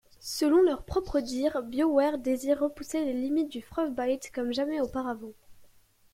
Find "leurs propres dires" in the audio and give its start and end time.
0.63-1.61